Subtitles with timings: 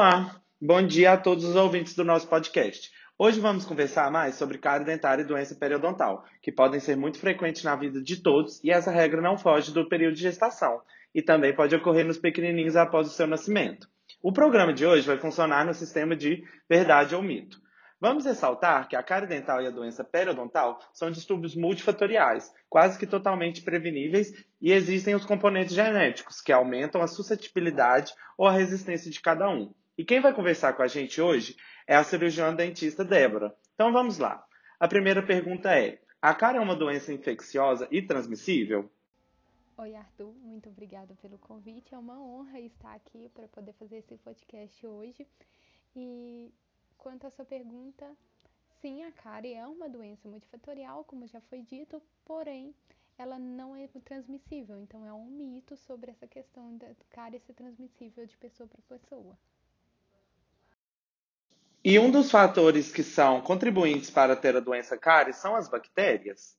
[0.00, 2.88] Olá, bom dia a todos os ouvintes do nosso podcast.
[3.18, 7.64] Hoje vamos conversar mais sobre cárie dentária e doença periodontal, que podem ser muito frequentes
[7.64, 10.80] na vida de todos e essa regra não foge do período de gestação
[11.12, 13.88] e também pode ocorrer nos pequenininhos após o seu nascimento.
[14.22, 17.60] O programa de hoje vai funcionar no sistema de verdade ou mito.
[18.00, 23.04] Vamos ressaltar que a cárie dental e a doença periodontal são distúrbios multifatoriais, quase que
[23.04, 29.20] totalmente preveníveis, e existem os componentes genéticos, que aumentam a suscetibilidade ou a resistência de
[29.20, 29.74] cada um.
[29.98, 33.54] E quem vai conversar com a gente hoje é a cirurgiã dentista Débora.
[33.74, 34.46] Então vamos lá.
[34.80, 38.90] A primeira pergunta é: a cárie é uma doença infecciosa e transmissível?
[39.76, 41.94] Oi, Arthur, muito obrigada pelo convite.
[41.94, 45.26] É uma honra estar aqui para poder fazer esse podcast hoje.
[45.94, 46.52] E
[46.98, 48.04] Quanto à sua pergunta,
[48.80, 52.74] sim, a cárie é uma doença multifatorial, como já foi dito, porém
[53.16, 54.80] ela não é transmissível.
[54.80, 59.38] Então é um mito sobre essa questão da cárie ser transmissível de pessoa para pessoa.
[61.84, 66.56] E um dos fatores que são contribuintes para ter a doença cárie são as bactérias?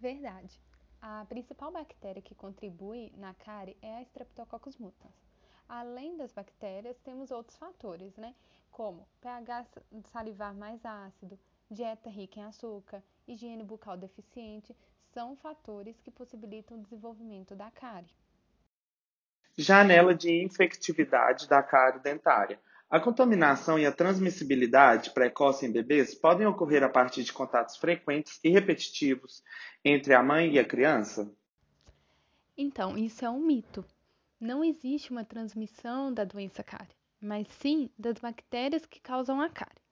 [0.00, 0.60] Verdade.
[1.00, 5.14] A principal bactéria que contribui na cárie é a Streptococcus mutans.
[5.68, 8.34] Além das bactérias, temos outros fatores, né?
[8.76, 9.64] como pH
[10.12, 11.38] salivar mais ácido,
[11.70, 14.76] dieta rica em açúcar, higiene bucal deficiente,
[15.14, 18.14] são fatores que possibilitam o desenvolvimento da cárie.
[19.56, 22.60] Janela de infectividade da cárie dentária.
[22.88, 28.38] A contaminação e a transmissibilidade precoce em bebês podem ocorrer a partir de contatos frequentes
[28.42, 29.42] e repetitivos
[29.84, 31.30] entre a mãe e a criança?
[32.56, 33.84] Então, isso é um mito.
[34.40, 39.82] Não existe uma transmissão da doença cárie mas sim das bactérias que causam a cárie.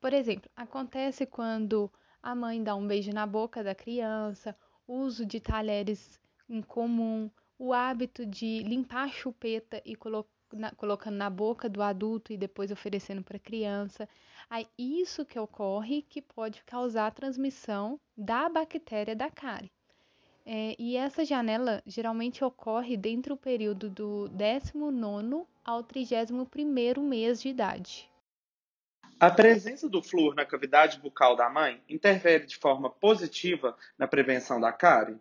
[0.00, 1.90] Por exemplo, acontece quando
[2.22, 7.72] a mãe dá um beijo na boca da criança, uso de talheres em comum, o
[7.72, 12.70] hábito de limpar a chupeta e colo na, colocando na boca do adulto e depois
[12.70, 14.08] oferecendo para a criança.
[14.48, 19.70] Aí, isso que ocorre que pode causar a transmissão da bactéria da cárie.
[20.46, 27.50] É, e essa janela geralmente ocorre dentro do período do 19 ao 31º mês de
[27.50, 28.08] idade.
[29.20, 34.60] A presença do flúor na cavidade bucal da mãe interfere de forma positiva na prevenção
[34.60, 35.18] da cárie?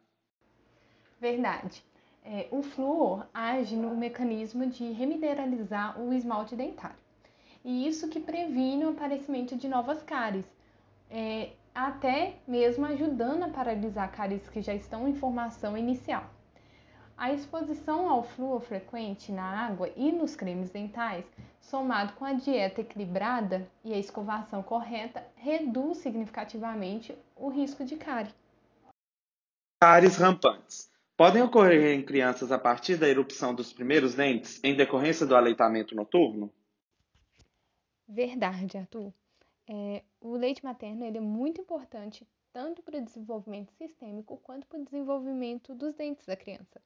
[1.20, 1.84] Verdade.
[2.30, 6.98] É, o flúor age no mecanismo de remineralizar o esmalte dentário.
[7.64, 10.46] E isso que previne o aparecimento de novas cáries.
[11.10, 16.26] É, até mesmo ajudando a paralisar cáries que já estão em formação inicial.
[17.18, 21.24] A exposição ao flúor frequente na água e nos cremes dentais,
[21.62, 28.36] somado com a dieta equilibrada e a escovação correta, reduz significativamente o risco de cárie.
[29.82, 30.97] Cáries rampantes.
[31.18, 35.96] Podem ocorrer em crianças a partir da erupção dos primeiros dentes em decorrência do aleitamento
[35.96, 36.54] noturno?
[38.08, 39.12] Verdade, Arthur.
[39.68, 44.80] É, o leite materno ele é muito importante tanto para o desenvolvimento sistêmico quanto para
[44.80, 46.80] o desenvolvimento dos dentes da criança.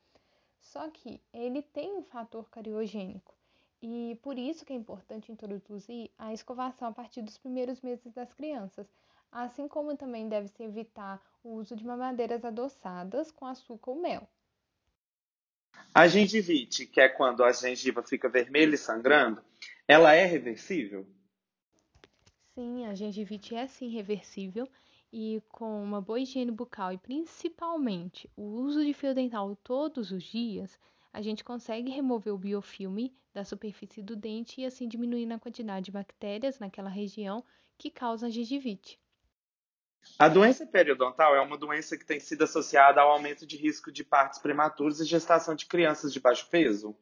[0.61, 3.35] Só que ele tem um fator cariogênico
[3.81, 8.33] e por isso que é importante introduzir a escovação a partir dos primeiros meses das
[8.33, 8.87] crianças,
[9.31, 14.27] assim como também deve-se evitar o uso de mamadeiras adoçadas com açúcar ou mel.
[15.93, 19.41] A gengivite, que é quando a gengiva fica vermelha e sangrando,
[19.87, 21.05] ela é reversível?
[22.53, 24.67] Sim, a gengivite é sim reversível
[25.11, 30.23] e com uma boa higiene bucal e principalmente o uso de fio dental todos os
[30.23, 30.79] dias,
[31.11, 35.85] a gente consegue remover o biofilme da superfície do dente e assim diminuir a quantidade
[35.85, 37.43] de bactérias naquela região
[37.77, 38.99] que causam a gengivite.
[40.17, 44.03] A doença periodontal é uma doença que tem sido associada ao aumento de risco de
[44.03, 46.95] partos prematuros e gestação de crianças de baixo peso?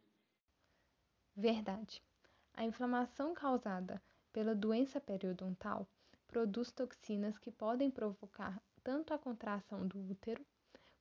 [1.36, 2.02] Verdade.
[2.54, 4.02] A inflamação causada
[4.32, 5.88] pela doença periodontal
[6.28, 10.46] produz toxinas que podem provocar tanto a contração do útero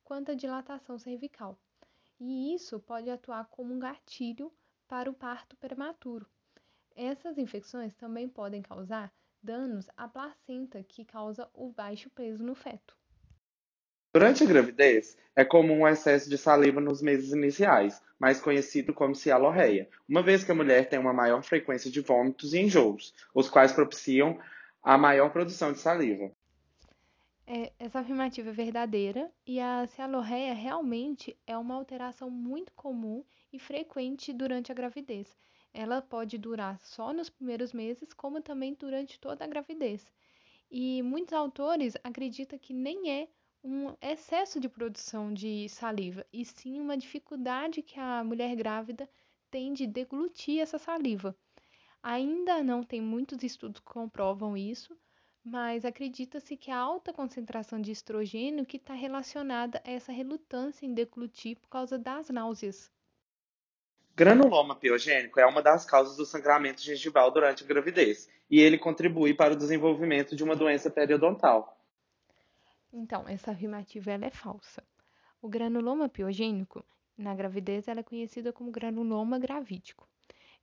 [0.03, 1.57] quanto a dilatação cervical.
[2.19, 4.51] E isso pode atuar como um gatilho
[4.87, 6.25] para o parto prematuro.
[6.95, 12.97] Essas infecções também podem causar danos à placenta, que causa o baixo peso no feto.
[14.13, 19.15] Durante a gravidez, é comum o excesso de saliva nos meses iniciais, mais conhecido como
[19.15, 23.47] cialorreia, uma vez que a mulher tem uma maior frequência de vômitos e enjoos, os
[23.49, 24.39] quais propiciam
[24.81, 26.31] a maior produção de saliva.
[27.45, 33.59] É, essa afirmativa é verdadeira e a cialorreia realmente é uma alteração muito comum e
[33.59, 35.35] frequente durante a gravidez.
[35.73, 40.11] Ela pode durar só nos primeiros meses, como também durante toda a gravidez.
[40.71, 43.27] E muitos autores acreditam que nem é
[43.63, 49.09] um excesso de produção de saliva, e sim uma dificuldade que a mulher grávida
[49.51, 51.35] tem de deglutir essa saliva.
[52.01, 54.97] Ainda não tem muitos estudos que comprovam isso,
[55.43, 60.93] mas acredita-se que a alta concentração de estrogênio que está relacionada a essa relutância em
[60.93, 62.91] deglutir por causa das náuseas.
[64.19, 69.33] Granuloma piogênico é uma das causas do sangramento gengival durante a gravidez e ele contribui
[69.33, 71.81] para o desenvolvimento de uma doença periodontal.
[72.91, 74.83] Então, essa afirmativa é falsa.
[75.41, 76.83] O granuloma piogênico,
[77.17, 80.05] na gravidez, é conhecida como granuloma gravídico.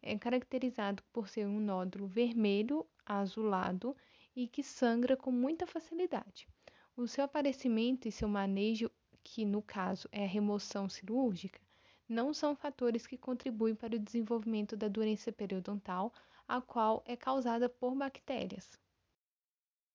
[0.03, 3.97] É caracterizado por ser um nódulo vermelho azulado
[4.37, 6.47] e que sangra com muita facilidade.
[6.95, 8.91] O seu aparecimento e seu manejo,
[9.25, 11.66] que no caso é a remoção cirúrgica,
[12.09, 16.13] não são fatores que contribuem para o desenvolvimento da doença periodontal,
[16.47, 18.79] a qual é causada por bactérias.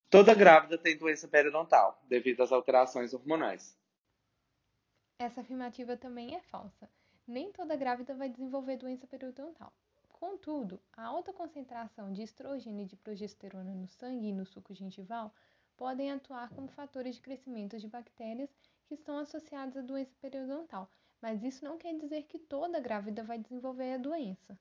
[0.09, 3.77] Toda grávida tem doença periodontal, devido às alterações hormonais.
[5.17, 6.89] Essa afirmativa também é falsa.
[7.25, 9.71] Nem toda grávida vai desenvolver doença periodontal.
[10.09, 15.33] Contudo, a alta concentração de estrogênio e de progesterona no sangue e no suco gengival
[15.77, 18.49] podem atuar como fatores de crescimento de bactérias
[18.85, 20.91] que estão associados à doença periodontal,
[21.21, 24.57] mas isso não quer dizer que toda grávida vai desenvolver a doença.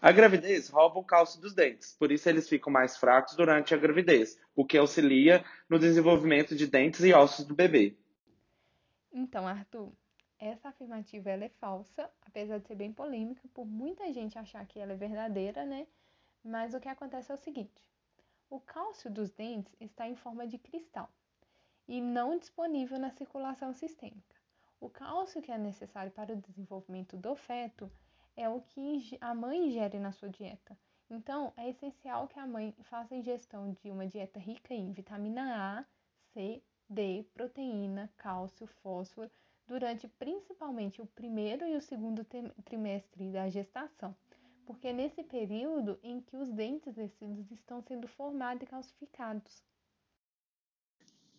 [0.00, 3.78] A gravidez rouba o cálcio dos dentes, por isso eles ficam mais fracos durante a
[3.78, 7.96] gravidez, o que auxilia no desenvolvimento de dentes e ossos do bebê.
[9.10, 9.92] Então, Arthur,
[10.38, 14.92] essa afirmativa é falsa, apesar de ser bem polêmica, por muita gente achar que ela
[14.92, 15.86] é verdadeira, né?
[16.44, 17.82] Mas o que acontece é o seguinte:
[18.50, 21.10] o cálcio dos dentes está em forma de cristal
[21.88, 24.35] e não disponível na circulação sistêmica.
[24.78, 27.90] O cálcio que é necessário para o desenvolvimento do feto
[28.36, 30.76] é o que a mãe ingere na sua dieta.
[31.08, 35.78] Então, é essencial que a mãe faça a ingestão de uma dieta rica em vitamina
[35.78, 35.84] A,
[36.32, 39.30] C, D, proteína, cálcio, fósforo
[39.66, 42.24] durante principalmente o primeiro e o segundo
[42.64, 44.14] trimestre da gestação,
[44.64, 49.64] porque é nesse período em que os dentes descidos estão sendo formados e calcificados.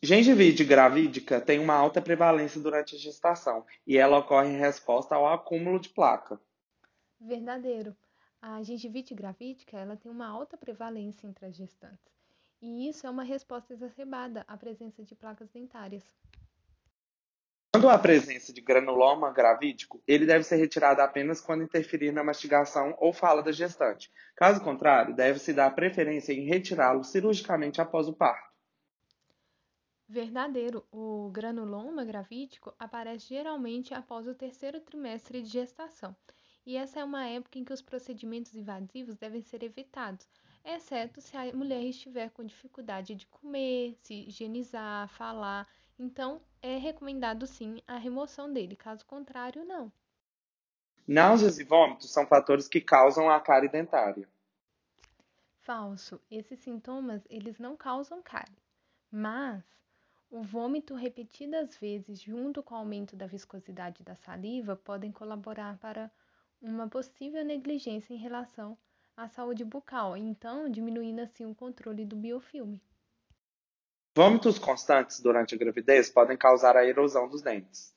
[0.01, 5.27] Gengivite gravídica tem uma alta prevalência durante a gestação e ela ocorre em resposta ao
[5.27, 6.39] acúmulo de placa.
[7.19, 7.95] Verdadeiro.
[8.39, 12.15] A gengivite gravídica ela tem uma alta prevalência entre as gestantes.
[12.61, 16.03] E isso é uma resposta exacerbada à presença de placas dentárias.
[17.73, 22.95] Quando há presença de granuloma gravídico, ele deve ser retirado apenas quando interferir na mastigação
[22.99, 24.11] ou fala da gestante.
[24.35, 28.56] Caso contrário, deve-se dar preferência em retirá-lo cirurgicamente após o parto.
[30.09, 36.15] Verdadeiro, o granuloma gravídico aparece geralmente após o terceiro trimestre de gestação,
[36.65, 40.25] e essa é uma época em que os procedimentos invasivos devem ser evitados,
[40.63, 45.67] exceto se a mulher estiver com dificuldade de comer, se higienizar, falar.
[45.99, 49.91] Então, é recomendado sim a remoção dele, caso contrário, não.
[51.05, 54.27] Náuseas e vômitos são fatores que causam a cárie dentária.
[55.59, 56.21] Falso.
[56.31, 58.57] Esses sintomas, eles não causam cárie,
[59.11, 59.63] mas
[60.29, 66.11] o vômito repetidas vezes, junto com o aumento da viscosidade da saliva, podem colaborar para
[66.61, 68.77] uma possível negligência em relação
[69.15, 72.81] à saúde bucal, então diminuindo assim o controle do biofilme.
[74.15, 77.95] Vômitos constantes durante a gravidez podem causar a erosão dos dentes.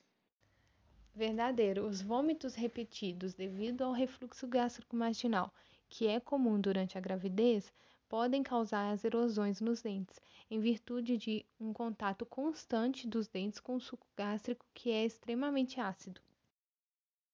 [1.13, 1.85] Verdadeiro.
[1.85, 5.53] Os vômitos repetidos devido ao refluxo gástrico marginal,
[5.89, 7.73] que é comum durante a gravidez,
[8.11, 13.77] podem causar as erosões nos dentes, em virtude de um contato constante dos dentes com
[13.77, 16.19] o suco gástrico que é extremamente ácido.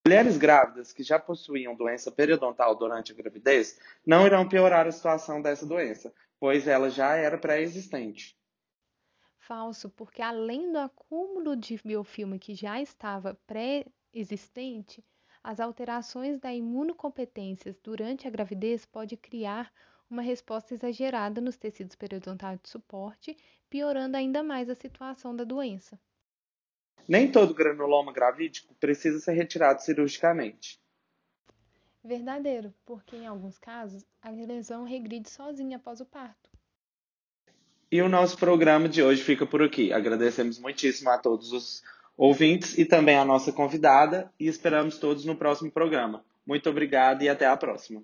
[0.05, 5.41] Mulheres grávidas que já possuíam doença periodontal durante a gravidez não irão piorar a situação
[5.41, 8.37] dessa doença, pois ela já era pré-existente.
[9.39, 15.03] Falso, porque além do acúmulo de biofilme que já estava pré-existente,
[15.43, 19.73] as alterações da imunocompetência durante a gravidez pode criar
[20.09, 23.37] uma resposta exagerada nos tecidos periodontais de suporte,
[23.69, 25.99] piorando ainda mais a situação da doença.
[27.07, 30.79] Nem todo granuloma gravídico precisa ser retirado cirurgicamente.
[32.03, 36.49] Verdadeiro, porque em alguns casos a lesão regride sozinha após o parto.
[37.89, 39.93] E o nosso programa de hoje fica por aqui.
[39.93, 41.83] Agradecemos muitíssimo a todos os
[42.17, 46.23] ouvintes e também a nossa convidada e esperamos todos no próximo programa.
[46.45, 48.03] Muito obrigado e até a próxima.